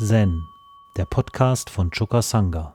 [0.00, 0.46] Zen,
[0.96, 2.72] der Podcast von Choka Sangha.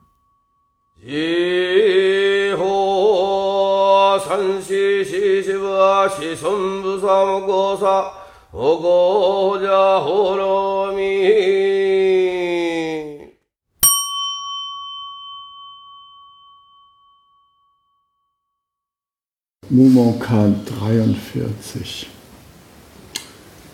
[19.70, 22.10] Mumonkan 43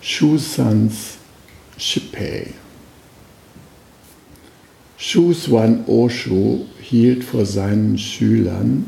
[0.01, 1.17] Shusans
[5.01, 8.85] Shippei Shuswan Osho hielt vor seinen Schülern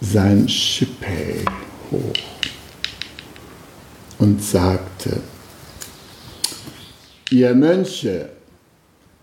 [0.00, 1.44] sein Shippei
[1.90, 2.12] hoch
[4.18, 5.20] und sagte,
[7.30, 8.28] ihr Mönche,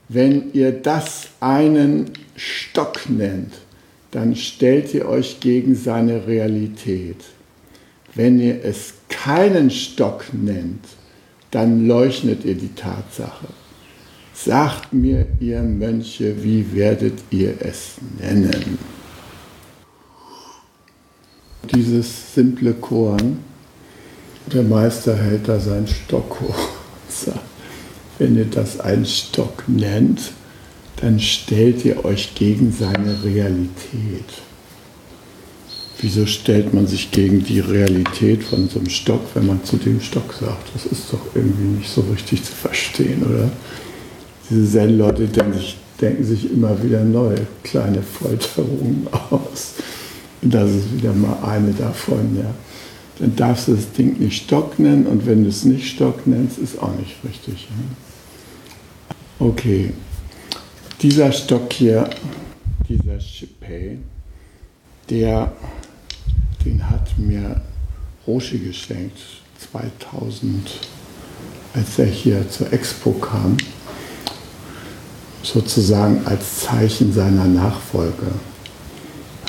[0.09, 3.53] wenn ihr das einen Stock nennt,
[4.11, 7.23] dann stellt ihr euch gegen seine Realität.
[8.13, 10.85] Wenn ihr es keinen Stock nennt,
[11.49, 13.47] dann leugnet ihr die Tatsache.
[14.33, 18.79] Sagt mir, ihr Mönche, wie werdet ihr es nennen?
[21.73, 23.39] Dieses simple Korn,
[24.51, 26.69] der Meister hält da seinen Stock hoch
[28.19, 30.31] wenn ihr das einen Stock nennt,
[30.97, 34.23] dann stellt ihr euch gegen seine Realität.
[35.99, 40.01] Wieso stellt man sich gegen die Realität von so einem Stock, wenn man zu dem
[40.01, 40.69] Stock sagt?
[40.73, 43.51] Das ist doch irgendwie nicht so richtig zu verstehen, oder?
[44.53, 49.73] Diese Zen-Leute denken sich, denken sich immer wieder neue kleine Folterungen aus.
[50.41, 52.53] Und das ist wieder mal eine davon, ja.
[53.19, 56.57] Dann darfst du das Ding nicht Stock nennen und wenn du es nicht Stock nennst,
[56.57, 57.67] ist auch nicht richtig.
[57.69, 59.47] Ja?
[59.47, 59.93] Okay,
[61.01, 62.09] dieser Stock hier,
[62.89, 63.97] dieser Shipei,
[65.09, 65.51] der,
[66.65, 67.61] den hat mir
[68.25, 69.17] Roshi geschenkt
[69.71, 70.79] 2000,
[71.73, 73.57] als er hier zur Expo kam,
[75.43, 78.31] sozusagen als Zeichen seiner Nachfolge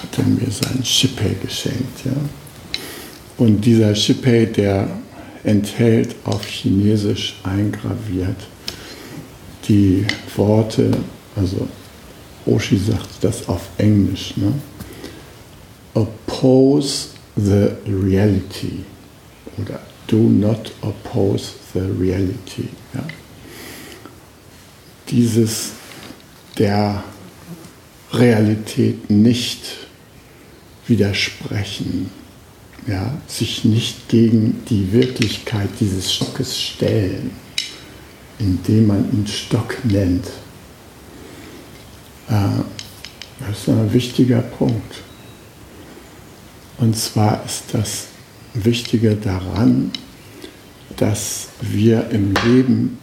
[0.03, 2.05] hat er mir seinen Shipei geschenkt.
[2.05, 2.13] Ja?
[3.39, 4.89] Und dieser Shipei, der
[5.45, 8.37] enthält auf Chinesisch eingraviert
[9.69, 10.05] die
[10.37, 10.91] Worte
[11.37, 11.69] also
[12.47, 14.53] Oshi sagt das auf Englisch, ne?
[15.95, 18.85] oppose the reality
[19.59, 22.69] oder do not oppose the reality.
[22.93, 23.03] Ja?
[25.09, 25.73] Dieses
[26.59, 27.03] der
[28.13, 29.61] Realität nicht
[30.87, 32.11] widersprechen,
[32.87, 33.17] ja?
[33.27, 37.31] sich nicht gegen die Wirklichkeit dieses Stockes stellen,
[38.39, 40.27] indem man ihn Stock nennt.
[42.29, 42.63] Äh,
[43.41, 45.03] das ist ein wichtiger Punkt.
[46.79, 48.07] Und zwar ist das
[48.55, 49.91] Wichtige daran,
[50.97, 52.99] dass wir im Leben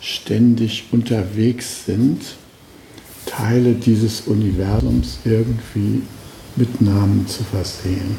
[0.00, 2.20] ständig unterwegs sind,
[3.30, 6.02] Teile dieses Universums irgendwie
[6.56, 8.18] mit Namen zu versehen.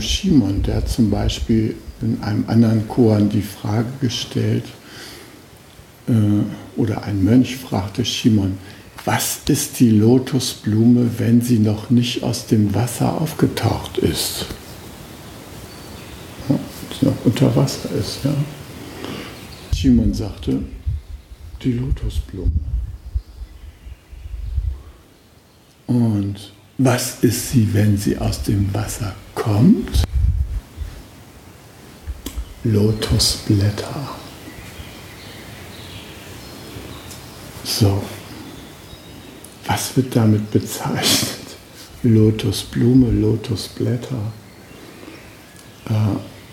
[0.00, 4.64] Shimon, der hat zum Beispiel in einem anderen Koran die Frage gestellt,
[6.08, 6.12] äh,
[6.80, 8.58] oder ein Mönch fragte Shimon,
[9.04, 14.46] was ist die Lotusblume, wenn sie noch nicht aus dem Wasser aufgetaucht ist?
[16.48, 16.58] Ja,
[16.98, 18.34] sie noch unter Wasser ist, ja.
[19.74, 20.60] Shimon sagte,
[21.62, 22.50] die Lotusblume.
[25.86, 30.02] Und was ist sie, wenn sie aus dem Wasser kommt?
[32.64, 34.08] Lotusblätter.
[37.64, 38.02] So,
[39.66, 41.38] was wird damit bezeichnet?
[42.02, 44.32] Lotusblume, Lotusblätter.
[45.88, 45.92] Äh,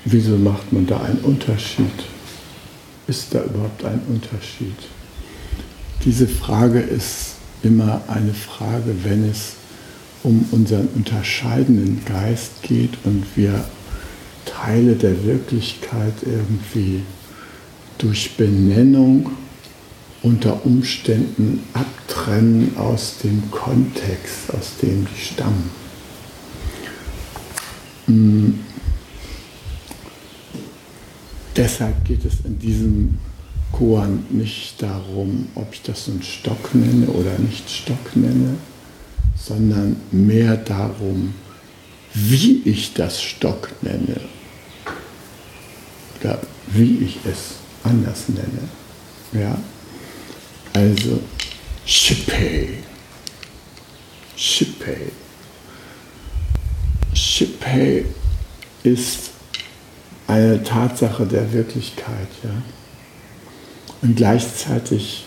[0.06, 2.13] wieso macht man da einen Unterschied?
[3.08, 4.76] Ist da überhaupt ein Unterschied?
[6.06, 9.54] Diese Frage ist immer eine Frage, wenn es
[10.24, 13.64] um unseren unterscheidenden Geist geht und wir
[14.46, 17.02] Teile der Wirklichkeit irgendwie
[17.98, 19.32] durch Benennung
[20.22, 25.70] unter Umständen abtrennen aus dem Kontext, aus dem die stammen.
[31.56, 33.20] Deshalb geht es in diesem
[33.72, 38.58] Koan nicht darum, ob ich das einen Stock nenne oder nicht Stock nenne,
[39.36, 41.34] sondern mehr darum,
[42.14, 44.20] wie ich das Stock nenne
[46.20, 46.40] oder
[46.72, 48.70] wie ich es anders nenne.
[49.34, 49.58] Ja?
[50.74, 51.20] Also
[51.86, 52.70] Shippei.
[54.36, 55.12] Shippei.
[57.14, 58.06] Shippei
[58.84, 59.33] ist
[60.28, 62.28] eine Tatsache der Wirklichkeit.
[62.44, 62.50] Ja?
[64.02, 65.26] Und gleichzeitig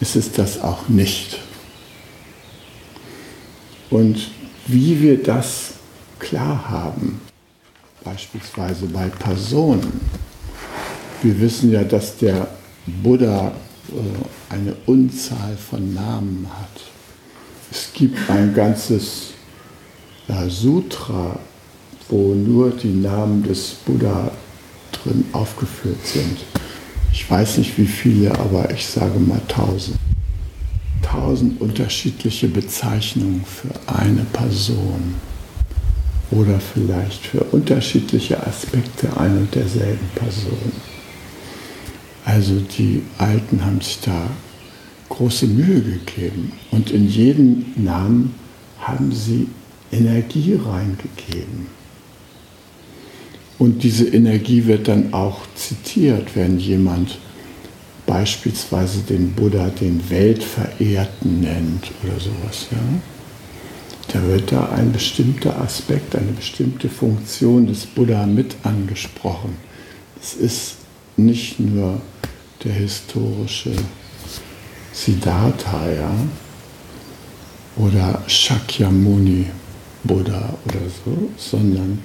[0.00, 1.38] ist es das auch nicht.
[3.90, 4.30] Und
[4.66, 5.74] wie wir das
[6.18, 7.20] klar haben,
[8.04, 10.00] beispielsweise bei Personen.
[11.22, 12.48] Wir wissen ja, dass der
[12.86, 16.82] Buddha äh, eine Unzahl von Namen hat.
[17.70, 19.34] Es gibt ein ganzes
[20.48, 21.38] Sutra,
[22.10, 24.30] wo nur die Namen des Buddha
[24.92, 26.38] drin aufgeführt sind.
[27.12, 29.96] Ich weiß nicht wie viele, aber ich sage mal tausend.
[31.02, 35.14] Tausend unterschiedliche Bezeichnungen für eine Person
[36.30, 40.72] oder vielleicht für unterschiedliche Aspekte ein und derselben Person.
[42.24, 44.30] Also die Alten haben sich da
[45.08, 48.34] große Mühe gegeben und in jeden Namen
[48.78, 49.48] haben sie
[49.90, 51.79] Energie reingegeben.
[53.60, 57.18] Und diese Energie wird dann auch zitiert, wenn jemand
[58.06, 62.68] beispielsweise den Buddha den Weltverehrten nennt oder sowas.
[62.70, 62.78] Ja?
[64.14, 69.54] Da wird da ein bestimmter Aspekt, eine bestimmte Funktion des Buddha mit angesprochen.
[70.18, 70.76] Es ist
[71.18, 72.00] nicht nur
[72.64, 73.72] der historische
[74.94, 76.14] Siddhartha ja?
[77.76, 79.48] oder Shakyamuni
[80.02, 81.98] Buddha oder so, sondern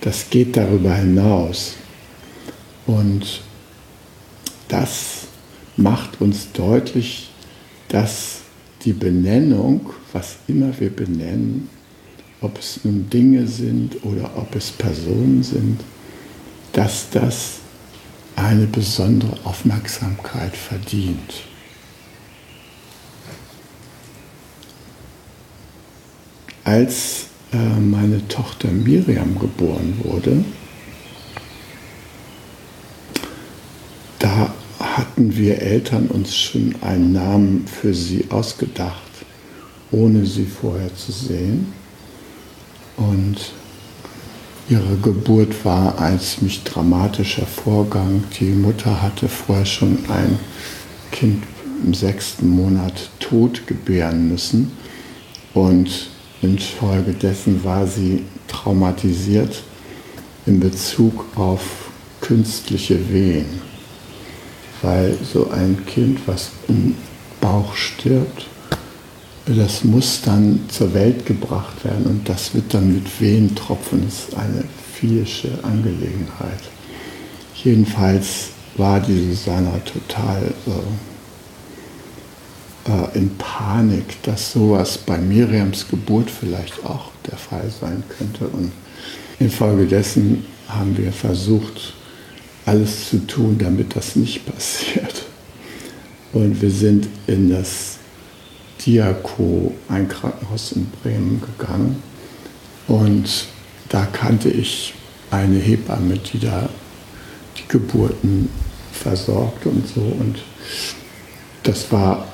[0.00, 1.74] das geht darüber hinaus.
[2.86, 3.42] Und
[4.68, 5.26] das
[5.76, 7.30] macht uns deutlich,
[7.88, 8.40] dass
[8.84, 11.68] die Benennung, was immer wir benennen,
[12.40, 15.80] ob es nun Dinge sind oder ob es Personen sind,
[16.72, 17.54] dass das
[18.36, 21.34] eine besondere Aufmerksamkeit verdient.
[26.62, 30.44] Als meine Tochter Miriam geboren wurde,
[34.18, 39.02] da hatten wir Eltern uns schon einen Namen für sie ausgedacht,
[39.90, 41.72] ohne sie vorher zu sehen.
[42.96, 43.52] Und
[44.68, 48.24] ihre Geburt war ein ziemlich dramatischer Vorgang.
[48.40, 50.38] Die Mutter hatte vorher schon ein
[51.12, 51.44] Kind
[51.84, 54.72] im sechsten Monat tot gebären müssen.
[55.54, 56.10] Und
[56.46, 59.62] Infolgedessen war sie traumatisiert
[60.46, 61.90] in Bezug auf
[62.20, 63.60] künstliche Wehen,
[64.82, 66.94] weil so ein Kind, was im
[67.40, 68.46] Bauch stirbt,
[69.46, 74.34] das muss dann zur Welt gebracht werden und das wird dann mit Wehentropfen, das ist
[74.36, 74.64] eine
[74.94, 76.62] physische Angelegenheit.
[77.54, 80.70] Jedenfalls war die Susanna total äh,
[82.88, 88.46] äh, in Panik, dass sowas bei Miriams Geburt vielleicht auch der Fall sein könnte.
[88.48, 88.72] Und
[89.38, 91.94] infolgedessen haben wir versucht,
[92.64, 95.24] alles zu tun, damit das nicht passiert.
[96.32, 97.98] Und wir sind in das
[98.84, 102.02] Diako, ein Krankenhaus in Bremen, gegangen.
[102.88, 103.46] Und
[103.88, 104.94] da kannte ich
[105.30, 106.68] eine Hebamme, die da
[107.56, 108.48] die Geburten
[108.92, 110.00] versorgt und so.
[110.00, 110.38] Und
[111.62, 112.26] das war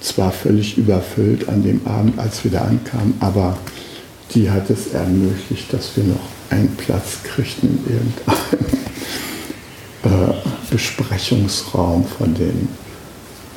[0.00, 3.56] zwar völlig überfüllt an dem Abend, als wir da ankamen, aber
[4.34, 8.38] die hat es ermöglicht, dass wir noch einen Platz kriegten in irgendeinem
[10.30, 10.34] äh,
[10.70, 12.68] Besprechungsraum von den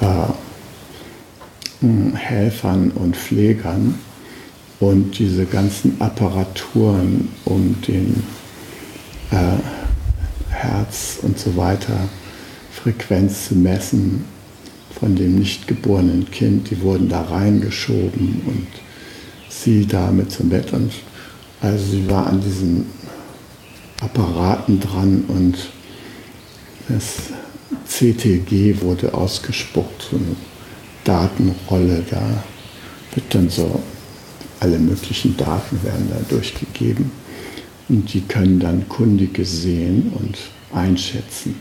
[0.02, 0.28] äh,
[2.16, 4.00] Helfern und Pflegern.
[4.80, 8.24] Und diese ganzen Apparaturen, um den
[9.32, 9.58] äh,
[10.50, 11.98] Herz und so weiter
[12.72, 14.26] Frequenz zu messen,
[15.00, 18.68] von dem nicht geborenen Kind, die wurden da reingeschoben und
[19.50, 20.74] sie damit zum Bett.
[20.74, 20.92] Und
[21.62, 22.86] also sie war an diesen
[24.02, 25.56] Apparaten dran und
[26.90, 27.34] das
[27.88, 30.36] CTG wurde ausgespuckt, so eine
[31.04, 32.44] Datenrolle, da
[33.14, 33.82] wird dann so,
[34.60, 37.12] alle möglichen Daten werden da durchgegeben
[37.90, 40.38] und die können dann Kundige sehen und
[40.74, 41.56] einschätzen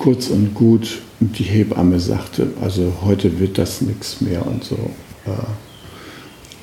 [0.00, 4.76] kurz und gut, die Hebamme sagte, also heute wird das nichts mehr und so.
[5.26, 5.32] Äh,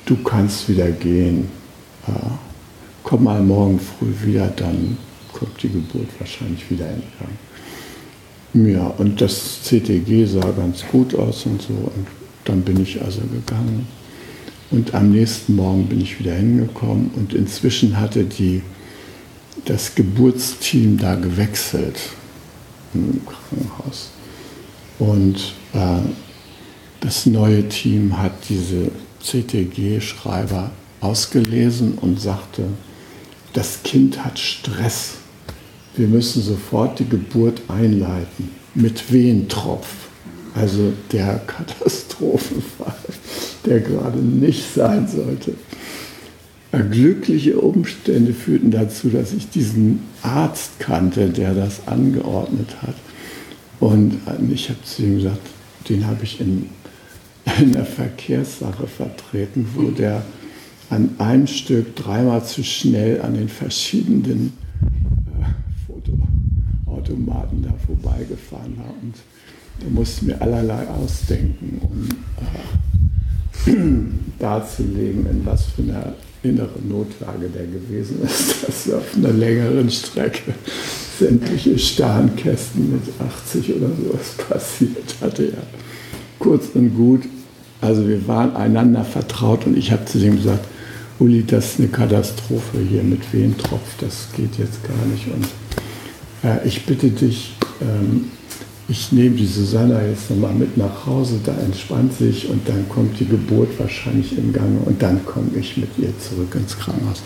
[0.06, 1.48] du kannst wieder gehen.
[2.08, 2.10] Äh,
[3.04, 4.98] komm mal morgen früh wieder, dann
[5.32, 7.02] kommt die Geburt wahrscheinlich wieder in
[8.54, 8.68] Gang.
[8.72, 11.74] Ja, und das CTG sah ganz gut aus und so.
[11.74, 12.08] Und
[12.44, 13.86] dann bin ich also gegangen.
[14.72, 18.62] Und am nächsten Morgen bin ich wieder hingekommen und inzwischen hatte die,
[19.64, 22.00] das Geburtsteam da gewechselt
[22.94, 24.10] im Krankenhaus.
[24.98, 26.00] Und äh,
[27.00, 28.90] das neue Team hat diese
[29.22, 32.64] CTG-Schreiber ausgelesen und sagte,
[33.52, 35.14] das Kind hat Stress.
[35.96, 38.50] Wir müssen sofort die Geburt einleiten.
[38.74, 39.88] mit Wehentropf.
[40.54, 42.94] Also der Katastrophenfall,
[43.64, 45.54] der gerade nicht sein sollte.
[46.70, 52.94] Glückliche Umstände führten dazu, dass ich diesen Arzt kannte, der das angeordnet hat.
[53.80, 54.20] Und
[54.52, 55.40] ich habe zu ihm gesagt,
[55.88, 56.66] den habe ich in,
[57.58, 60.22] in einer Verkehrssache vertreten, wo der
[60.90, 64.52] an einem Stück dreimal zu schnell an den verschiedenen
[65.40, 65.44] äh,
[65.86, 68.94] Fotoautomaten da vorbeigefahren war.
[69.02, 69.14] Und
[69.80, 72.08] da musste mir allerlei ausdenken, um
[73.66, 73.76] äh,
[74.38, 80.54] darzulegen, in was für einer innere Notlage der gewesen ist, dass auf einer längeren Strecke
[81.18, 83.02] sämtliche Stahnkästen mit
[83.46, 85.46] 80 oder sowas passiert hatte.
[85.46, 85.62] Ja.
[86.38, 87.22] Kurz und gut,
[87.80, 90.64] also wir waren einander vertraut und ich habe zu dem gesagt,
[91.18, 95.26] Uli, das ist eine Katastrophe hier mit Wehentropf, das geht jetzt gar nicht.
[95.26, 95.48] Und
[96.48, 98.30] äh, ich bitte dich, ähm,
[98.88, 103.20] ich nehme die Susanna jetzt nochmal mit nach Hause, da entspannt sich und dann kommt
[103.20, 107.22] die Geburt wahrscheinlich in Gang und dann komme ich mit ihr zurück ins Krankenhaus.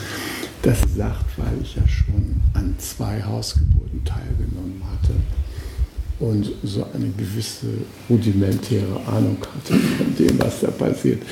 [0.63, 5.15] Das sagt, weil ich ja schon an zwei Hausgeburten teilgenommen hatte
[6.19, 7.67] und so eine gewisse
[8.11, 11.23] rudimentäre Ahnung hatte von dem, was da passiert.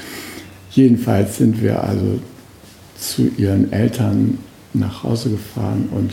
[0.71, 2.21] Jedenfalls sind wir also
[2.97, 4.39] zu ihren Eltern
[4.75, 6.13] nach Hause gefahren und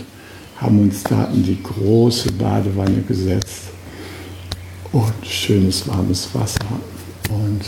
[0.55, 3.67] haben uns da in die große Badewanne gesetzt
[4.97, 6.65] und schönes warmes Wasser.
[7.29, 7.61] Und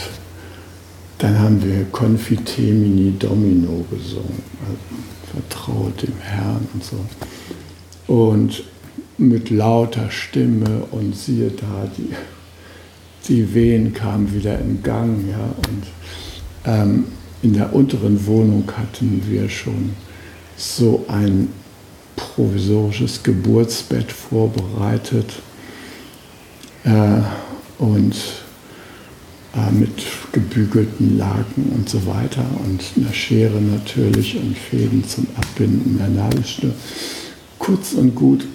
[1.19, 6.97] dann haben wir Confitemini Domino gesungen, also vertraut dem Herrn und so.
[8.11, 8.63] Und
[9.17, 12.15] mit lauter Stimme und siehe da, die,
[13.27, 15.29] die Wehen kamen wieder in Gang.
[15.29, 15.83] Ja, und
[16.65, 17.03] ähm,
[17.43, 19.91] in der unteren Wohnung hatten wir schon
[20.57, 21.49] so ein
[22.15, 25.31] provisorisches Geburtsbett vorbereitet
[27.77, 28.15] und
[29.55, 35.97] äh, mit gebügelten Laken und so weiter und einer Schere natürlich und Fäden zum Abbinden
[35.97, 36.73] der Nadelschnur.
[37.57, 38.45] Kurz und gut,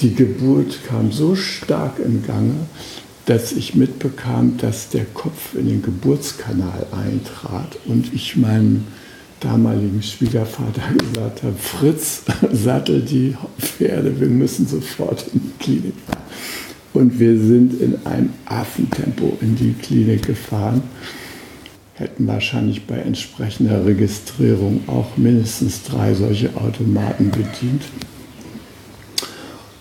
[0.00, 2.54] die Geburt kam so stark in Gange,
[3.26, 8.84] dass ich mitbekam, dass der Kopf in den Geburtskanal eintrat und ich meinem
[9.40, 12.22] damaligen Schwiegervater gesagt habe, Fritz,
[12.52, 15.94] sattel die Pferde, wir müssen sofort in die Klinik.
[16.94, 20.82] Und wir sind in einem Affentempo in die Klinik gefahren.
[21.94, 27.82] Hätten wahrscheinlich bei entsprechender Registrierung auch mindestens drei solche Automaten bedient.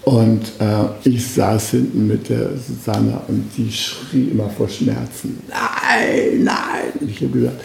[0.03, 5.39] Und äh, ich saß hinten mit der Susanne und die schrie immer vor Schmerzen.
[5.47, 6.91] Nein, nein.
[6.99, 7.61] Und ich habe gesagt,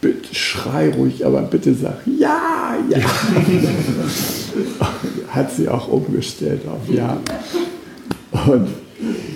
[0.00, 2.98] bitte schrei ruhig, aber bitte sag ja, ja.
[5.28, 7.18] Hat sie auch umgestellt auf ja.
[8.46, 8.68] Und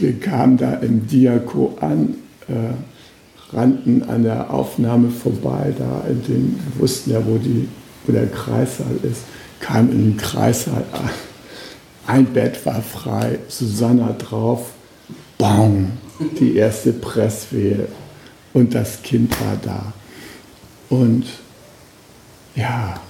[0.01, 2.17] wir kamen da im Diako an,
[2.49, 7.69] äh, rannten an der Aufnahme vorbei, da in den, wir wussten ja, wo, die,
[8.07, 9.23] wo der Kreissaal ist,
[9.61, 11.11] kamen in den Kreissaal an.
[12.07, 14.71] Ein Bett war frei, Susanna drauf,
[15.39, 15.93] bang,
[16.39, 17.89] die erste Presswehe
[18.53, 19.93] und das Kind war da.
[20.89, 21.25] Und
[22.55, 23.01] ja,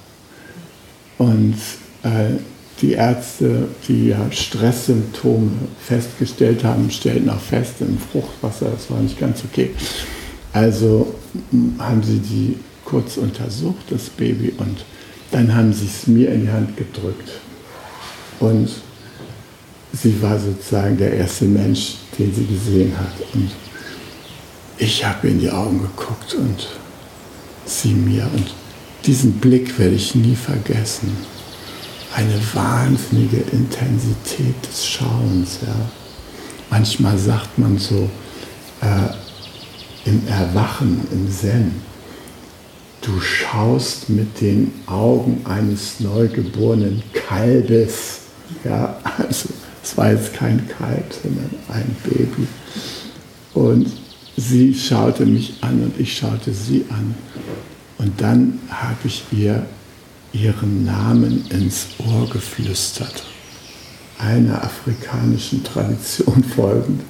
[1.19, 1.55] und
[2.03, 2.39] äh,
[2.81, 9.19] die Ärzte, die ja Stresssymptome festgestellt haben, stellten auch fest, im Fruchtwasser, das war nicht
[9.19, 9.71] ganz okay.
[10.53, 11.15] Also
[11.79, 14.85] haben sie die kurz untersucht, das Baby, und
[15.31, 17.31] dann haben sie es mir in die Hand gedrückt.
[18.41, 18.71] Und
[19.93, 23.35] sie war sozusagen der erste Mensch, den sie gesehen hat.
[23.35, 23.51] Und
[24.79, 26.69] ich habe in die Augen geguckt und
[27.65, 28.29] sie mir.
[28.35, 28.55] Und
[29.07, 31.17] diesen Blick werde ich nie vergessen
[32.17, 35.59] eine wahnsinnige Intensität des Schauens.
[35.67, 35.75] Ja.
[36.71, 38.09] Manchmal sagt man so
[38.81, 41.73] äh, im Erwachen, im Zen,
[43.03, 48.21] du schaust mit den Augen eines neugeborenen Kalbes.
[48.65, 49.51] Ja, also
[49.83, 52.49] es war jetzt kein Kalb, sondern ein Baby.
[53.53, 53.93] Und
[54.39, 57.15] sie schaute mich an und ich schaute sie an.
[57.99, 59.67] Und dann habe ich ihr
[60.37, 63.25] ihren Namen ins Ohr geflüstert.
[64.19, 67.03] Einer afrikanischen Tradition folgend,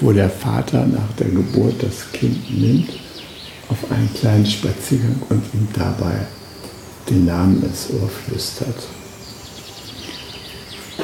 [0.00, 2.90] wo der Vater nach der Geburt das Kind nimmt
[3.68, 6.26] auf einen kleinen Spaziergang und ihm dabei
[7.08, 8.86] den Namen ins Ohr flüstert.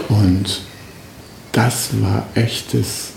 [0.08, 0.62] Und
[1.52, 3.10] das war echtes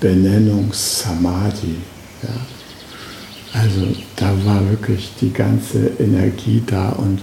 [0.00, 1.76] Benennungs-Samadhi.
[2.22, 3.60] Ja.
[3.60, 3.86] Also
[4.16, 7.20] da war wirklich die ganze Energie da und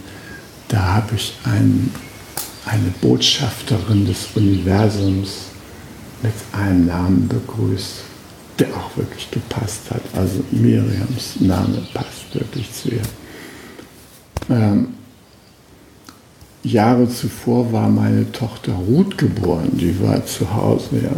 [0.68, 1.92] da habe ich ein,
[2.66, 5.48] eine Botschafterin des Universums
[6.22, 8.04] mit einem Namen begrüßt,
[8.60, 10.02] der auch wirklich gepasst hat.
[10.16, 13.02] Also Miriams Name passt wirklich zu ihr.
[14.50, 14.88] Ähm,
[16.64, 19.70] Jahre zuvor war meine Tochter Ruth geboren.
[19.74, 21.12] Die war zu Hause, ja,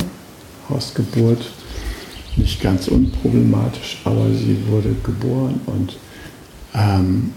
[0.70, 1.52] Hausgeburt.
[2.36, 5.98] Nicht ganz unproblematisch, aber sie wurde geboren und
[6.74, 7.32] ähm,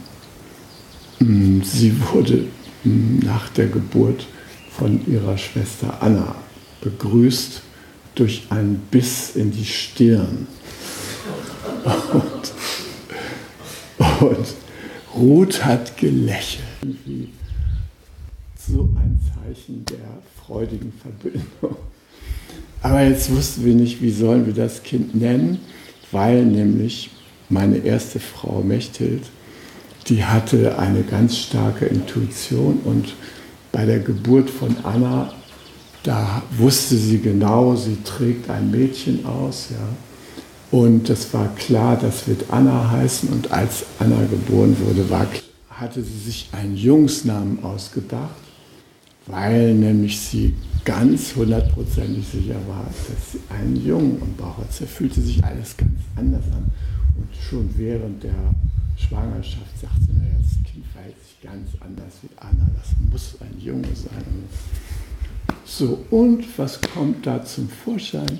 [1.20, 2.44] sie wurde
[2.84, 4.26] nach der Geburt
[4.70, 6.36] von ihrer Schwester Anna
[6.80, 7.62] begrüßt
[8.14, 10.46] durch einen Biss in die Stirn.
[12.12, 12.52] Und,
[14.20, 14.46] und
[15.14, 16.64] Ruth hat gelächelt,
[18.56, 21.76] so ein Zeichen der freudigen Verbindung.
[22.82, 25.60] Aber jetzt wussten wir nicht, wie sollen wir das Kind nennen,
[26.12, 27.10] weil nämlich
[27.48, 29.22] meine erste Frau Mechthild,
[30.08, 33.14] die hatte eine ganz starke Intuition und
[33.72, 35.32] bei der Geburt von Anna,
[36.02, 39.88] da wusste sie genau, sie trägt ein Mädchen aus, ja.
[40.70, 43.30] Und es war klar, das wird Anna heißen.
[43.30, 45.26] Und als Anna geboren wurde, war,
[45.70, 48.36] hatte sie sich einen Jungsnamen ausgedacht,
[49.26, 54.68] weil nämlich sie ganz hundertprozentig sicher war, dass sie einen Jungen im Bauch hat.
[54.78, 56.66] Da fühlte sich alles ganz anders an.
[57.16, 58.34] Und schon während der
[58.98, 63.60] Schwangerschaft sagte sie, naja, das Kind verhält sich ganz anders wie Anna, das muss ein
[63.60, 64.24] Junge sein.
[65.64, 68.38] So, und was kommt da zum Vorschein?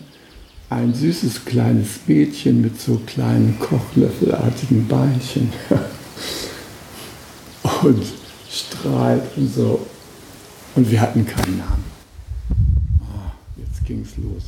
[0.71, 5.51] Ein süßes kleines Mädchen mit so kleinen kochlöffelartigen Beinchen
[7.83, 8.05] und
[8.51, 9.87] strahlt und so.
[10.75, 11.85] Und wir hatten keinen Namen.
[13.01, 14.45] Oh, jetzt ging es los.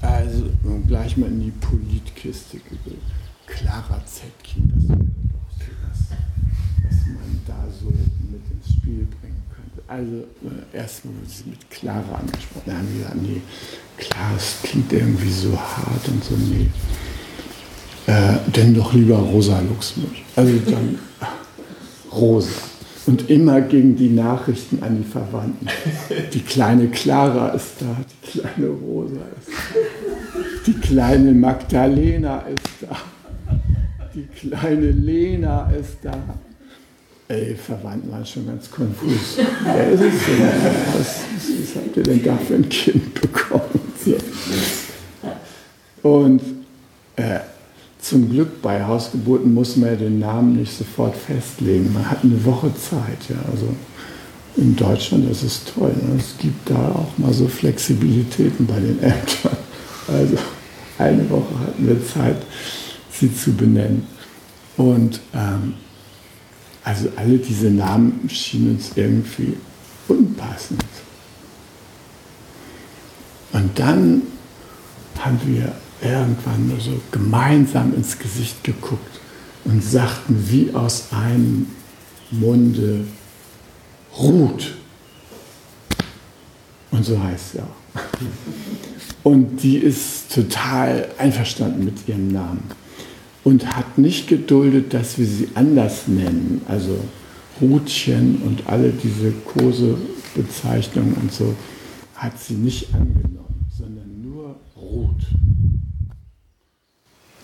[0.00, 0.50] Also
[0.86, 3.02] gleich mal in die Politkiste gegeben.
[3.46, 6.18] Clara Zetkin, das wäre doch sowas,
[6.84, 9.82] was man da so mit ins Spiel bringen könnte.
[9.86, 12.62] Also äh, erstmal wurde sie mit Clara angesprochen.
[12.66, 13.40] Da haben wir gesagt, nee,
[13.96, 16.68] klar, es klingt irgendwie so hart und so, nee.
[18.06, 20.14] Äh, denn doch lieber Rosa Luxemburg.
[20.34, 20.98] Also dann
[22.12, 22.50] Rosa.
[23.06, 25.68] Und immer gegen die Nachrichten an die Verwandten.
[26.32, 29.78] Die kleine Clara ist da, die kleine Rosa ist da,
[30.66, 32.96] die kleine Magdalena ist da
[34.16, 36.18] die kleine Lena ist da.
[37.28, 39.38] Ey, Verwandten waren schon ganz konfus.
[39.64, 40.48] Wer ist es denn?
[40.96, 43.62] Was, was habt ihr denn da für ein Kind bekommen?
[46.02, 46.40] Und
[47.16, 47.40] äh,
[48.00, 51.92] zum Glück bei Hausgeburten muss man ja den Namen nicht sofort festlegen.
[51.92, 53.28] Man hat eine Woche Zeit.
[53.28, 53.36] Ja.
[53.50, 53.68] Also
[54.56, 55.92] in Deutschland ist es toll.
[56.00, 56.18] Ne?
[56.18, 59.56] Es gibt da auch mal so Flexibilitäten bei den Ämtern.
[60.06, 60.38] Also
[60.98, 62.36] eine Woche hatten wir Zeit
[63.20, 64.06] sie zu benennen.
[64.76, 65.74] Und ähm,
[66.84, 69.56] also alle diese Namen schienen uns irgendwie
[70.08, 70.84] unpassend.
[73.52, 74.22] Und dann
[75.18, 79.20] haben wir irgendwann nur so gemeinsam ins Gesicht geguckt
[79.64, 81.66] und sagten wie aus einem
[82.30, 83.04] Munde
[84.18, 84.74] Ruth.
[86.90, 88.02] Und so heißt sie auch.
[89.22, 92.62] Und die ist total einverstanden mit ihrem Namen
[93.46, 96.62] und hat nicht geduldet, dass wir sie anders nennen.
[96.66, 96.98] Also
[97.60, 101.54] Rutchen und alle diese Kosebezeichnungen und so
[102.16, 105.26] hat sie nicht angenommen, sondern nur Ruth.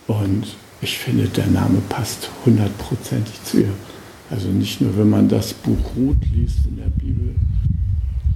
[0.08, 3.74] Und ich finde, der Name passt hundertprozentig zu ihr.
[4.28, 7.36] Also nicht nur, wenn man das Buch Ruth liest in der Bibel,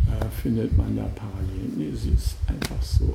[0.06, 1.72] äh, findet man da Parallelen.
[1.76, 3.12] Nee, sie ist einfach so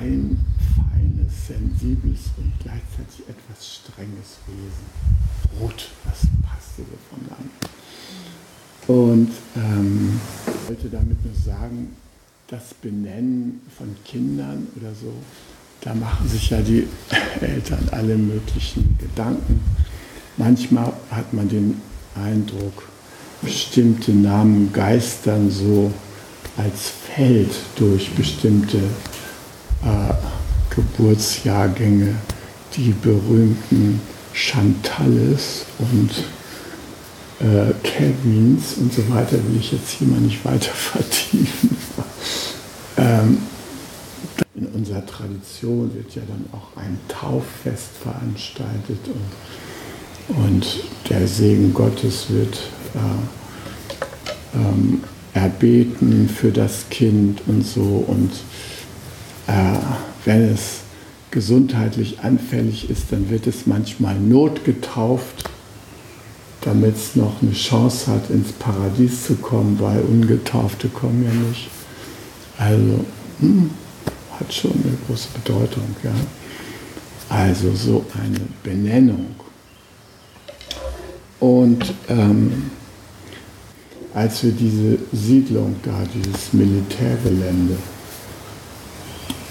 [0.00, 0.44] ein
[0.76, 5.60] fein feines, sensibles und gleichzeitig etwas strenges Wesen.
[5.60, 7.50] Rot, das passte so von dann.
[8.86, 11.96] Und ähm, ich wollte damit nur sagen,
[12.48, 15.12] das Benennen von Kindern oder so,
[15.80, 16.86] da machen sich ja die
[17.40, 19.60] Eltern alle möglichen Gedanken.
[20.36, 21.80] Manchmal hat man den
[22.14, 22.88] Eindruck,
[23.42, 25.92] bestimmte Namen geistern so
[26.56, 28.80] als Feld durch bestimmte
[30.74, 32.14] Geburtsjahrgänge,
[32.76, 34.00] die berühmten
[34.32, 36.10] Chantalles und
[37.40, 41.76] äh, Kevins und so weiter, will ich jetzt hier mal nicht weiter vertiefen.
[42.96, 43.38] ähm,
[44.56, 48.98] in unserer Tradition wird ja dann auch ein Tauffest veranstaltet
[50.28, 50.66] und, und
[51.08, 52.58] der Segen Gottes wird
[52.94, 55.02] äh, ähm,
[55.34, 58.73] erbeten für das Kind und so und äh,
[59.46, 60.80] wenn es
[61.30, 65.50] gesundheitlich anfällig ist, dann wird es manchmal notgetauft,
[66.60, 71.68] damit es noch eine Chance hat, ins Paradies zu kommen, weil Ungetaufte kommen ja nicht.
[72.56, 73.04] Also
[73.40, 73.70] hm,
[74.38, 75.96] hat schon eine große Bedeutung.
[76.02, 76.12] Ja?
[77.28, 79.34] Also so eine Benennung.
[81.40, 82.70] Und ähm,
[84.14, 87.76] als wir diese Siedlung da, dieses Militärgelände,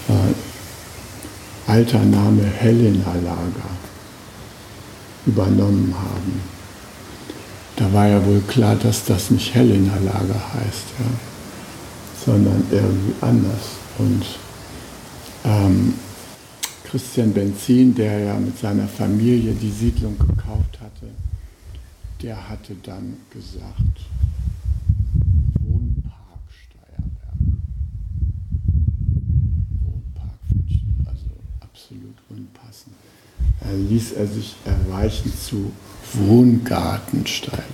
[0.08, 3.72] äh, alter Name Helena Lager,
[5.26, 6.42] übernommen haben,
[7.78, 13.72] da war ja wohl klar, dass das nicht Helena Lager heißt, ja, sondern irgendwie anders.
[13.98, 14.24] Und
[15.46, 15.96] ähm,
[16.84, 21.08] Christian Benzin, der ja mit seiner Familie die Siedlung gekauft hatte,
[22.22, 23.98] der hatte dann gesagt,
[25.62, 27.34] Wohnpark Steierberg.
[29.84, 32.96] Wohnpark von also absolut unpassend.
[33.53, 35.72] Da ließ er sich erweichen zu
[36.14, 37.68] Wohngarten Steierberg.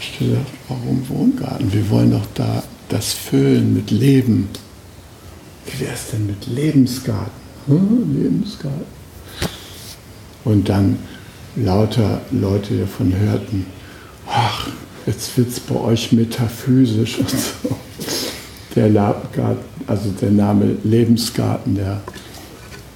[0.00, 1.72] Ich gesagt, warum Wohngarten?
[1.72, 4.48] Wir wollen doch da das füllen mit Leben.
[5.66, 7.32] Wie wäre es denn mit Lebensgarten?
[7.66, 8.98] Hm, Lebensgarten.
[10.44, 10.98] Und dann
[11.56, 13.66] lauter Leute davon hörten,
[14.26, 14.68] ach,
[15.06, 17.76] jetzt wird es bei euch metaphysisch und so.
[18.74, 22.27] Der, Garten, also der Name Lebensgarten, der, äh,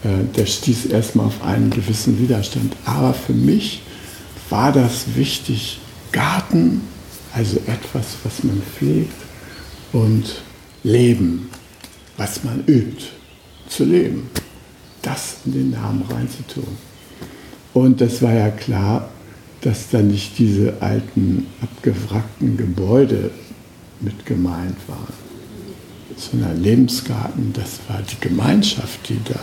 [0.04, 2.74] der stieß erstmal auf einen gewissen Widerstand.
[2.84, 3.82] Aber für mich
[4.50, 5.78] war das wichtig,
[6.10, 6.82] Garten,
[7.32, 9.14] also etwas, was man pflegt,
[9.92, 10.42] und
[10.82, 11.48] Leben,
[12.16, 13.04] was man übt,
[13.68, 14.28] zu leben,
[15.00, 16.76] das in den Namen reinzutun.
[17.72, 19.08] Und das war ja klar,
[19.62, 23.30] dass da nicht diese alten, abgewrackten Gebäude
[24.00, 25.14] mit gemeint waren,
[26.16, 29.40] sondern Lebensgarten, das war die Gemeinschaft, die da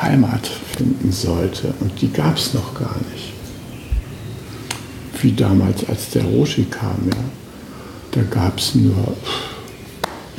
[0.00, 1.74] Heimat finden sollte.
[1.80, 3.32] Und die gab es noch gar nicht.
[5.22, 7.18] Wie damals, als der Roshi kam, ja.
[8.12, 9.16] Da gab es nur,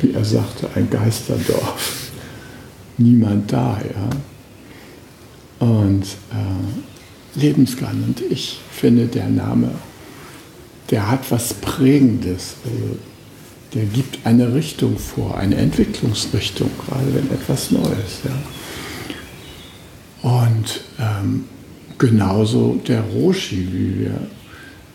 [0.00, 2.10] wie er sagte, ein Geisterdorf.
[2.98, 5.66] Niemand da, ja.
[5.66, 8.02] Und äh, Lebensgarten.
[8.04, 9.70] Und ich finde, der Name,
[10.90, 12.56] der hat was Prägendes.
[12.64, 12.98] Also,
[13.74, 18.20] der gibt eine Richtung vor, eine Entwicklungsrichtung, gerade wenn etwas Neues.
[18.24, 18.36] Ja.
[20.62, 21.44] Und ähm,
[21.98, 24.14] genauso der Roshi, wie wir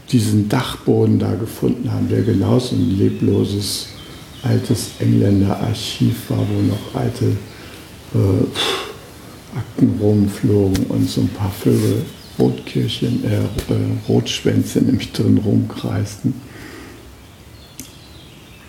[0.10, 3.88] diesen Dachboden da gefunden haben, der genauso ein lebloses
[4.44, 7.26] altes Engländer-Archiv war, wo noch alte
[8.14, 12.06] äh, Akten rumflogen und so ein paar Vögel,
[12.40, 16.34] Rotkirchen, äh, äh, Rotschwänze nämlich drin rumkreisten,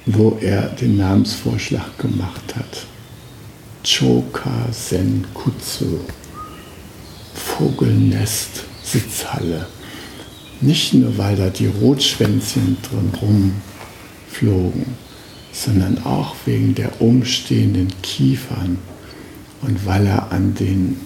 [0.06, 2.86] wo er den Namensvorschlag gemacht hat.
[3.84, 6.00] Choka Senkutsu,
[7.38, 9.66] Vogelnest, Sitzhalle.
[10.60, 13.52] Nicht nur, weil da die Rotschwänzchen drin
[14.32, 14.86] rumflogen,
[15.52, 18.78] sondern auch wegen der umstehenden Kiefern
[19.62, 21.00] und weil er an den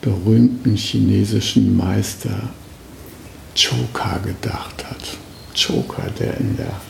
[0.00, 2.50] berühmten chinesischen Meister
[3.56, 5.16] Choka gedacht hat.
[5.56, 6.80] Choka, der in der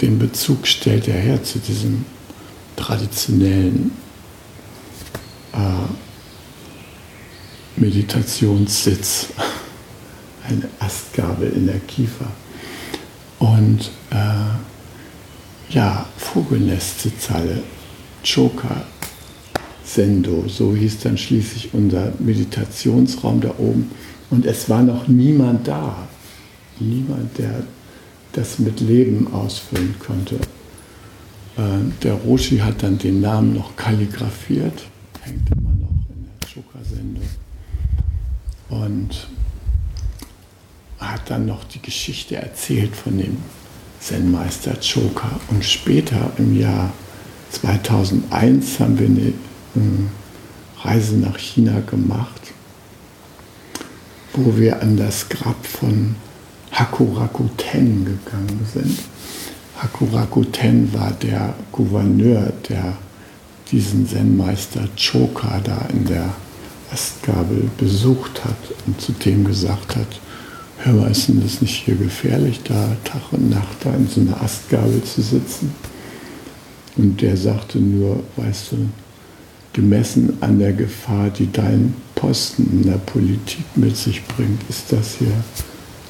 [0.00, 2.04] den Bezug stellt er her zu diesem
[2.76, 3.92] traditionellen
[5.52, 5.58] äh,
[7.76, 9.28] Meditationssitz,
[10.48, 12.30] eine Astgabel in der Kiefer.
[13.38, 17.62] Und äh, ja, Vogelnestsitzhalle,
[18.22, 18.84] Choka,
[19.84, 23.90] Sendo, so hieß dann schließlich unser Meditationsraum da oben.
[24.30, 25.96] Und es war noch niemand da.
[26.80, 27.62] Niemand, der
[28.32, 30.36] das mit Leben ausfüllen konnte.
[31.56, 31.60] Äh,
[32.02, 34.84] der Roshi hat dann den Namen noch kalligrafiert,
[35.22, 37.24] hängt immer noch in der Choka-Sendung.
[38.70, 39.28] Und
[40.98, 43.36] hat dann noch die Geschichte erzählt von dem
[44.00, 45.40] Zen-Meister Choka.
[45.48, 46.92] Und später im Jahr
[47.50, 49.32] 2001 haben wir eine
[50.82, 52.52] Reise nach China gemacht,
[54.34, 56.16] wo wir an das Grab von
[56.72, 58.98] Hakurakuten gegangen sind.
[59.78, 62.96] Hakurakuten war der Gouverneur, der
[63.70, 66.34] diesen Zen-Meister Choka da in der
[66.92, 70.20] Astgabel besucht hat und zu dem gesagt hat,
[70.78, 74.20] hör mal, ist denn das nicht hier gefährlich, da Tag und Nacht da in so
[74.20, 75.72] einer Astgabel zu sitzen?
[76.96, 78.88] Und der sagte nur, weißt du,
[79.72, 81.94] gemessen an der Gefahr, die dein
[82.24, 85.44] Posten in der Politik mit sich bringt, ist das hier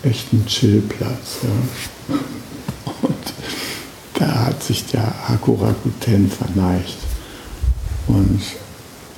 [0.04, 1.38] echt ein Chillplatz.
[1.42, 2.14] Ja.
[3.02, 3.32] Und
[4.14, 6.96] da hat sich der Hakurakuten verneigt
[8.06, 8.40] und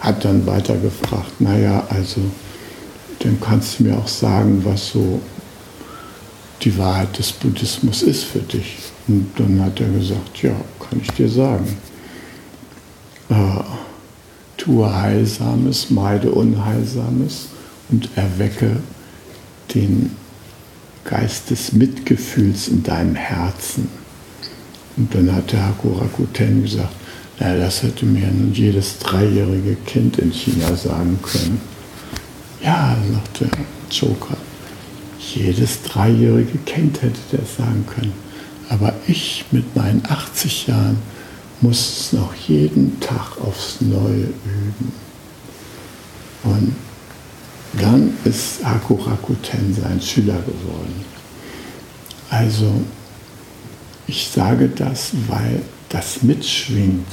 [0.00, 2.22] hat dann weiter gefragt, naja, also
[3.18, 5.20] dann kannst du mir auch sagen, was so
[6.62, 8.78] die Wahrheit des Buddhismus ist für dich.
[9.06, 11.76] Und dann hat er gesagt, ja, kann ich dir sagen.
[13.28, 13.34] Äh,
[14.66, 17.48] tue Heilsames, meide Unheilsames
[17.88, 18.78] und erwecke
[19.74, 20.10] den
[21.04, 23.88] Geist des Mitgefühls in deinem Herzen.
[24.96, 26.92] Und dann hat der Hakurakuten gesagt,
[27.38, 31.60] na, das hätte mir jedes dreijährige Kind in China sagen können.
[32.62, 33.48] Ja, sagte
[33.90, 34.36] Joker,
[35.20, 38.14] jedes dreijährige Kind hätte das sagen können.
[38.68, 40.98] Aber ich mit meinen 80 Jahren
[41.60, 44.92] muss es noch jeden Tag aufs Neue üben.
[46.44, 46.74] Und
[47.80, 51.04] dann ist Haku Rakuten sein Schüler geworden.
[52.30, 52.72] Also
[54.06, 57.06] ich sage das, weil das mitschwingt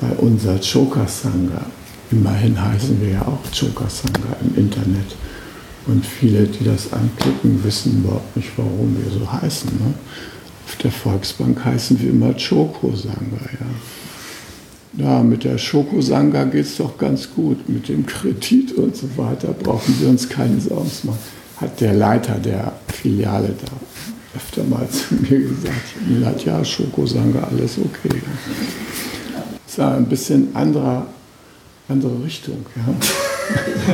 [0.00, 1.66] bei unserer Chokasanga.
[2.10, 5.16] Immerhin heißen wir ja auch Chokasanga im Internet.
[5.86, 9.70] Und viele, die das anklicken, wissen überhaupt nicht, warum wir so heißen.
[9.70, 9.94] Ne?
[10.66, 13.38] Auf der Volksbank heißen wir immer Chokosanga.
[14.98, 15.04] Ja.
[15.04, 17.68] ja, mit der Chokosanga geht es doch ganz gut.
[17.68, 21.18] Mit dem Kredit und so weiter brauchen wir uns keine Sorgen machen.
[21.58, 23.72] Hat der Leiter der Filiale da
[24.36, 26.44] öfter mal zu mir gesagt.
[26.44, 28.20] Ja, Schokosanga, alles okay.
[29.66, 31.06] Das war ein bisschen anderer,
[31.88, 32.66] andere Richtung.
[32.74, 32.92] Ja.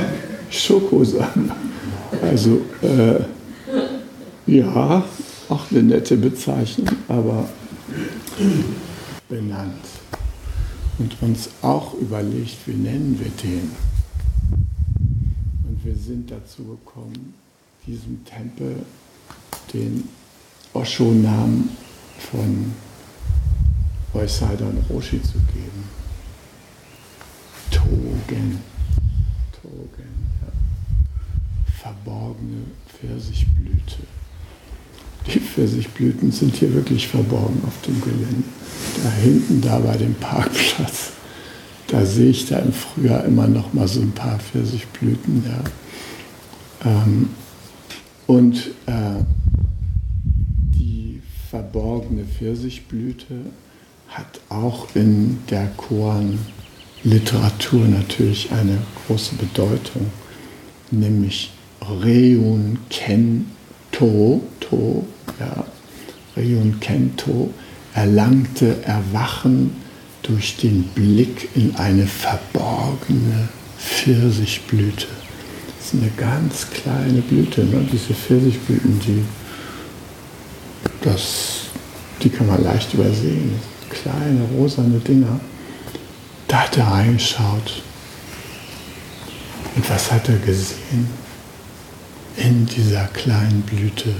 [0.50, 1.54] Schokosanga.
[2.22, 3.20] Also, äh,
[4.46, 5.04] ja,
[5.52, 7.46] auch eine nette Bezeichnung, aber
[9.28, 9.84] benannt.
[10.98, 13.70] Und uns auch überlegt, wie nennen wir den.
[15.68, 17.34] Und wir sind dazu gekommen,
[17.86, 18.76] diesem Tempel
[19.74, 20.08] den
[20.72, 21.68] Osho-Namen
[22.30, 22.72] von
[24.14, 25.84] Oisaidan Roshi zu geben.
[27.70, 28.58] Togen.
[29.60, 30.52] Togen, ja.
[31.78, 34.21] Verborgene Pfirsichblüte.
[35.26, 38.44] Die Pfirsichblüten sind hier wirklich verborgen auf dem Gelände.
[39.02, 41.12] Da hinten, da bei dem Parkplatz,
[41.87, 45.44] da sehe ich da im Frühjahr immer noch mal so ein paar Pfirsichblüten.
[45.46, 46.90] Ja.
[46.90, 47.30] Ähm,
[48.26, 49.22] und äh,
[51.52, 53.37] verborgene Pfirsichblüte
[54.08, 60.06] hat auch in der Koan-Literatur natürlich eine große Bedeutung,
[60.90, 61.50] nämlich
[61.82, 62.78] Reun
[64.02, 65.06] Kento, to,
[65.38, 65.64] ja,
[66.36, 67.52] Reun Kento
[67.94, 69.76] erlangte Erwachen
[70.22, 75.06] durch den Blick in eine verborgene Pfirsichblüte.
[75.78, 77.86] Das ist eine ganz kleine Blüte, ne?
[77.92, 79.22] diese Pfirsichblüten, die
[81.02, 81.66] das,
[82.22, 83.54] die kann man leicht übersehen.
[83.90, 85.40] Kleine rosane Dinger.
[86.48, 87.82] Da hat er reingeschaut.
[89.74, 91.21] Und was hat er gesehen?
[92.36, 94.14] In dieser kleinen Blüte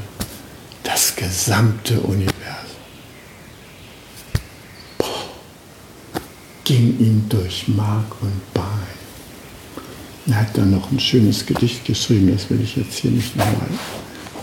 [0.83, 2.33] das gesamte Universum.
[4.99, 5.31] Boah,
[6.65, 8.65] ging ihm durch Mark und Bein.
[10.27, 13.69] Er hat dann noch ein schönes Gedicht geschrieben, das will ich jetzt hier nicht nochmal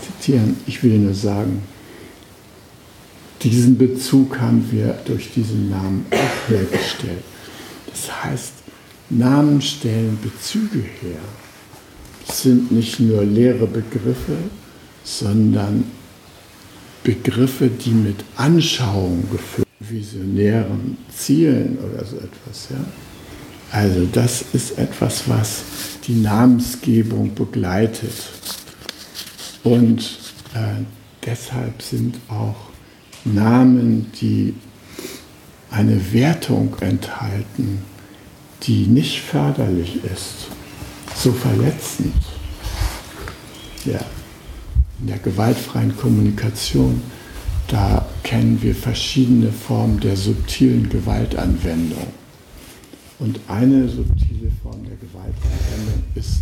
[0.02, 0.56] zitieren.
[0.66, 1.62] Ich will nur sagen,
[3.42, 7.24] diesen Bezug haben wir durch diesen Namen auch hergestellt.
[7.86, 8.52] Das heißt,
[9.08, 11.20] Namen stellen Bezüge her.
[12.32, 14.36] Sind nicht nur leere Begriffe,
[15.04, 15.84] sondern
[17.02, 22.68] Begriffe, die mit Anschauung gefüllt, visionären Zielen oder so etwas.
[22.70, 22.84] Ja?
[23.72, 25.62] Also das ist etwas, was
[26.06, 28.12] die Namensgebung begleitet.
[29.62, 30.00] Und
[30.54, 30.82] äh,
[31.24, 32.56] deshalb sind auch
[33.24, 34.54] Namen, die
[35.70, 37.82] eine Wertung enthalten,
[38.62, 40.48] die nicht förderlich ist,
[41.20, 42.14] so verletzend.
[43.84, 44.00] Ja.
[45.00, 47.02] In der gewaltfreien Kommunikation,
[47.68, 52.06] da kennen wir verschiedene Formen der subtilen Gewaltanwendung.
[53.18, 56.40] Und eine subtile Form der Gewaltanwendung ist,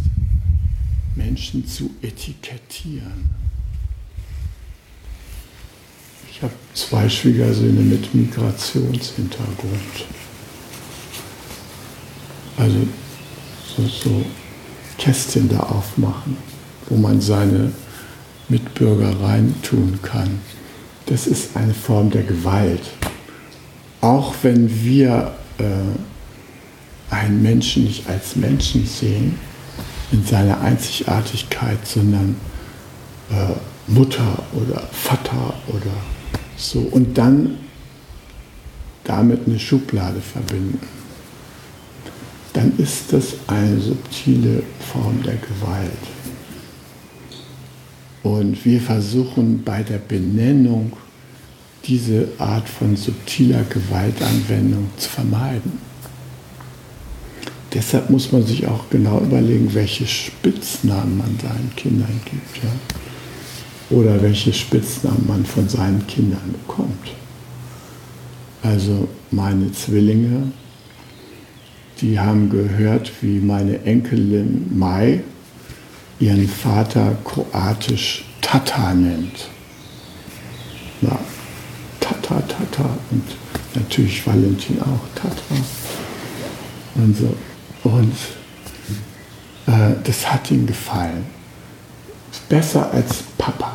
[1.17, 3.31] Menschen zu etikettieren.
[6.31, 10.07] Ich habe zwei Schwiegersöhne mit Migrationshintergrund.
[12.57, 12.87] Also
[13.77, 14.25] so, so
[14.99, 16.37] Kästchen da aufmachen,
[16.89, 17.73] wo man seine
[18.49, 20.41] Mitbürger reintun kann.
[21.07, 22.83] Das ist eine Form der Gewalt.
[24.01, 29.39] Auch wenn wir äh, einen Menschen nicht als Menschen sehen,
[30.13, 32.37] in seiner Einzigartigkeit, sondern
[33.31, 35.93] äh, Mutter oder Vater oder
[36.57, 37.59] so, und dann
[39.05, 40.98] damit eine Schublade verbinden.
[42.53, 45.91] Dann ist das eine subtile Form der Gewalt.
[48.23, 50.93] Und wir versuchen bei der Benennung
[51.85, 55.79] diese Art von subtiler Gewaltanwendung zu vermeiden.
[57.73, 62.65] Deshalb muss man sich auch genau überlegen, welche Spitznamen man seinen Kindern gibt.
[62.65, 63.97] Ja?
[63.97, 67.13] Oder welche Spitznamen man von seinen Kindern bekommt.
[68.63, 70.53] Also meine Zwillinge,
[72.01, 75.23] die haben gehört, wie meine Enkelin Mai
[76.21, 79.49] ihren Vater kroatisch Tata nennt.
[81.01, 81.19] Na,
[82.01, 83.25] Tata, Tata und
[83.75, 85.55] natürlich Valentin auch Tata.
[86.95, 87.37] Und so.
[87.85, 88.15] Und
[89.67, 91.27] äh, das hat ihm gefallen.
[92.49, 93.73] Besser als Papa.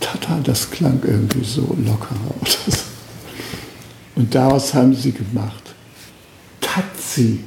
[0.00, 2.34] Tata, das klang irgendwie so lockerer.
[4.14, 5.61] Und daraus haben sie gemacht.
[6.72, 7.40] Tatzi.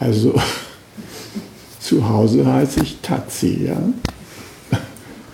[0.00, 0.34] Also
[1.78, 3.80] zu Hause heiße ich Tatzi, ja.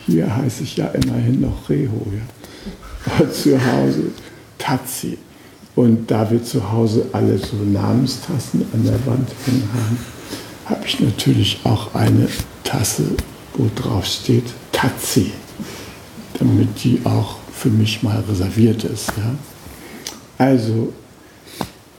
[0.06, 3.12] Hier heiße ich ja immerhin noch Reho, ja.
[3.14, 4.10] Aber zu Hause
[4.58, 5.16] Tatzi.
[5.74, 9.98] Und da wir zu Hause alle so Namenstassen an der Wand hängen haben,
[10.66, 12.28] habe ich natürlich auch eine
[12.62, 13.04] Tasse,
[13.54, 15.32] wo drauf steht Tatzi,
[16.38, 19.08] damit die auch für mich mal reserviert ist.
[19.16, 19.34] Ja?
[20.36, 20.92] Also,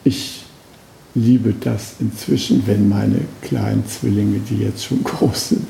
[0.04, 0.41] ich
[1.16, 5.68] liebe das inzwischen, wenn meine kleinen Zwillinge, die jetzt schon groß sind,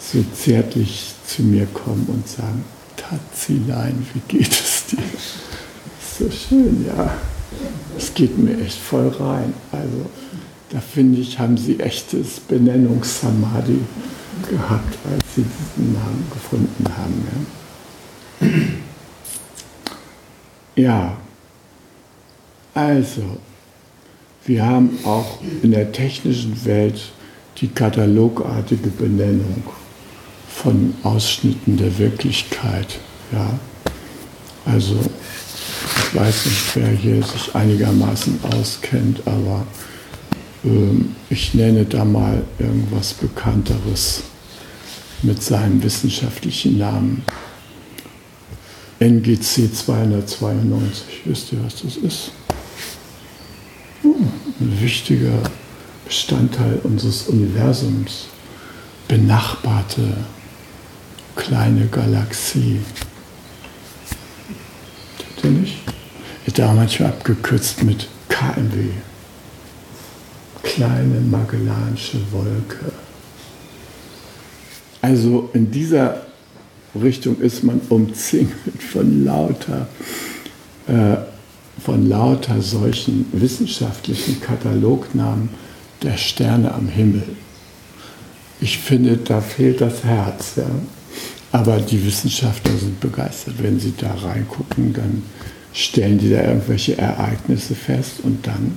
[0.00, 2.64] so zärtlich zu mir kommen und sagen,
[2.96, 4.98] Tatzilein, wie geht es dir?
[6.18, 7.14] so schön, ja.
[7.96, 9.52] Es geht mir echt voll rein.
[9.72, 10.06] Also
[10.70, 13.80] da finde ich, haben sie echtes Benennungssamadhi
[14.50, 17.26] gehabt, als sie diesen Namen gefunden haben.
[20.76, 20.82] Ja.
[20.82, 21.16] ja,
[22.74, 23.38] also,
[24.46, 27.00] wir haben auch in der technischen Welt
[27.60, 29.62] die katalogartige Benennung
[30.48, 32.98] von Ausschnitten der Wirklichkeit.
[33.32, 33.58] Ja?
[34.64, 39.66] Also ich weiß nicht, wer hier sich einigermaßen auskennt, aber
[40.64, 44.22] ähm, ich nenne da mal irgendwas Bekannteres
[45.22, 47.24] mit seinem wissenschaftlichen Namen.
[48.98, 51.22] NGC 292.
[51.26, 52.30] Wisst ihr, was das ist?
[54.80, 55.42] Wichtiger
[56.04, 58.26] Bestandteil unseres Universums.
[59.08, 60.16] Benachbarte
[61.36, 62.80] kleine Galaxie.
[65.18, 65.78] Kennt ihr nicht?
[66.44, 68.90] Wird da manchmal abgekürzt mit KMW.
[70.62, 72.92] Kleine Magellanische Wolke.
[75.02, 76.26] Also in dieser
[77.00, 79.86] Richtung ist man umzingelt von lauter,
[80.88, 81.16] äh,
[81.84, 85.50] von lauter solchen wissenschaftlichen Katalognamen
[86.02, 87.24] der Sterne am Himmel.
[88.60, 90.56] Ich finde, da fehlt das Herz.
[90.56, 90.70] Ja.
[91.52, 93.54] Aber die Wissenschaftler sind begeistert.
[93.58, 95.22] Wenn sie da reingucken, dann
[95.72, 98.76] stellen die da irgendwelche Ereignisse fest und dann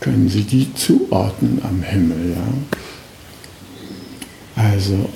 [0.00, 2.36] können sie die zuordnen am Himmel.
[2.36, 2.52] Ja?
[4.62, 5.08] Also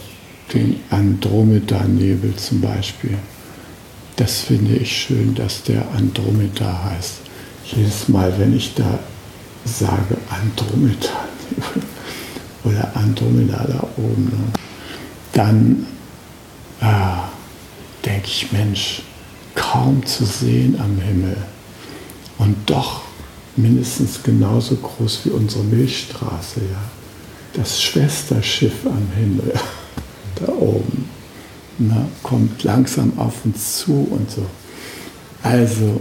[0.52, 3.18] den Andromeda-Nebel zum Beispiel.
[4.18, 7.18] Das finde ich schön, dass der Andromeda heißt.
[7.64, 8.98] Jedes Mal, wenn ich da
[9.64, 11.82] sage Andromeda-Nebel
[12.64, 14.52] oder Andromeda da oben, ne,
[15.32, 15.86] dann
[16.80, 17.28] ah,
[18.04, 19.02] denke ich, Mensch,
[19.54, 21.36] kaum zu sehen am Himmel
[22.38, 23.02] und doch
[23.54, 26.82] mindestens genauso groß wie unsere Milchstraße, ja.
[27.52, 29.54] Das Schwesterschiff am Himmel,
[30.44, 31.07] da oben,
[31.78, 34.46] na, kommt langsam auf uns zu und so.
[35.42, 36.00] Also,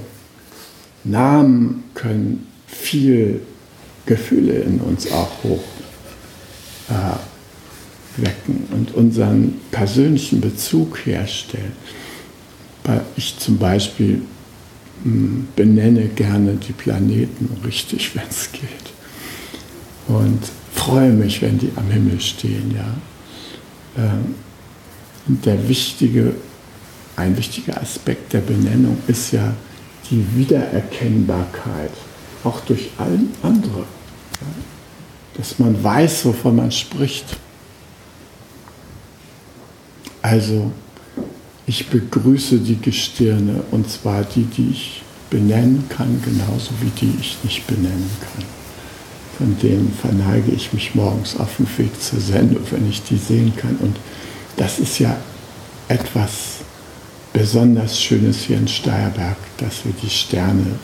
[1.03, 3.41] Namen können viel
[4.05, 5.63] Gefühle in uns auch hoch
[6.89, 11.73] äh, wecken und unseren persönlichen Bezug herstellen
[13.17, 14.21] ich zum Beispiel
[15.03, 18.71] hm, benenne gerne die Planeten richtig, wenn es geht.
[20.07, 20.39] Und
[20.73, 22.73] freue mich, wenn die am Himmel stehen.
[22.75, 24.03] Ja.
[24.03, 24.35] Ähm,
[25.27, 26.35] der wichtige,
[27.15, 29.53] ein wichtiger Aspekt der Benennung ist ja
[30.09, 31.91] die Wiedererkennbarkeit,
[32.43, 33.79] auch durch allen andere.
[33.79, 34.47] Ja.
[35.35, 37.25] Dass man weiß, wovon man spricht.
[40.21, 40.71] Also
[41.65, 47.37] ich begrüße die Gestirne, und zwar die, die ich benennen kann, genauso wie die ich
[47.43, 48.45] nicht benennen kann.
[49.37, 53.53] Von denen verneige ich mich morgens auf dem Weg zur Sendung, wenn ich die sehen
[53.55, 53.75] kann.
[53.77, 53.97] Und
[54.57, 55.15] das ist ja
[55.87, 56.31] etwas
[57.31, 60.79] besonders Schönes hier in Steierberg, dass wir die Sterne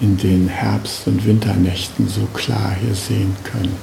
[0.00, 3.76] in den Herbst- und Winternächten so klar hier sehen können.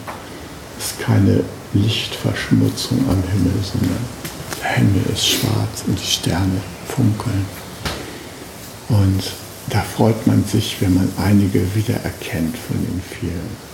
[0.77, 3.99] Es ist keine Lichtverschmutzung am Himmel, sondern
[4.61, 7.45] der Himmel ist schwarz und die Sterne funkeln.
[8.87, 9.23] Und
[9.69, 13.69] da freut man sich, wenn man einige wiedererkennt von den vielen.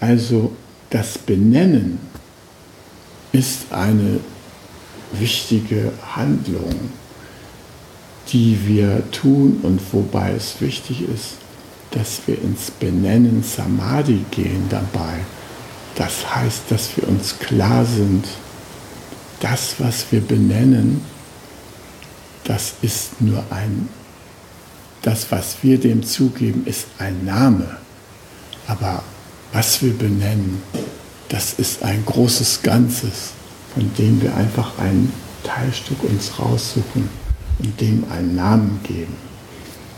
[0.00, 0.52] Also
[0.90, 1.98] das Benennen
[3.34, 4.20] ist eine
[5.12, 6.74] wichtige Handlung,
[8.28, 11.34] die wir tun und wobei es wichtig ist,
[11.90, 15.18] dass wir ins Benennen Samadhi gehen dabei.
[15.96, 18.24] Das heißt, dass wir uns klar sind,
[19.40, 21.02] das, was wir benennen,
[22.44, 23.88] das ist nur ein,
[25.02, 27.78] das, was wir dem zugeben, ist ein Name.
[28.66, 29.02] Aber
[29.52, 30.62] was wir benennen,
[31.28, 33.30] das ist ein großes Ganzes,
[33.74, 35.12] von dem wir einfach ein
[35.42, 37.08] Teilstück uns raussuchen
[37.58, 39.14] und dem einen Namen geben.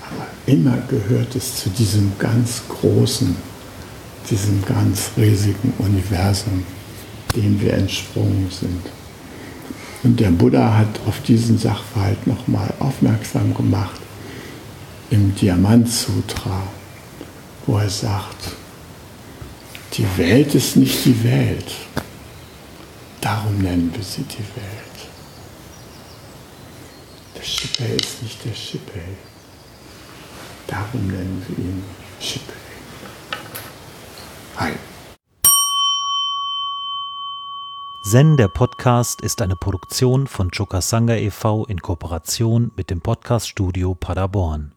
[0.03, 3.37] Aber immer gehört es zu diesem ganz großen,
[4.31, 6.65] diesem ganz riesigen Universum,
[7.35, 8.83] dem wir entsprungen sind.
[10.03, 14.01] Und der Buddha hat auf diesen Sachverhalt nochmal aufmerksam gemacht
[15.11, 16.63] im Diamant Sutra,
[17.67, 18.53] wo er sagt,
[19.97, 21.73] die Welt ist nicht die Welt,
[23.23, 25.09] darum nennen wir sie die Welt.
[27.35, 29.09] Der Shippei ist nicht der Shippei,
[30.67, 31.83] darum nennen wir ihn
[32.21, 32.53] Shippei.
[34.57, 34.73] Hi.
[38.03, 41.65] Zen, der Podcast, ist eine Produktion von Chokasanga e.V.
[41.65, 44.76] in Kooperation mit dem Podcaststudio Paderborn.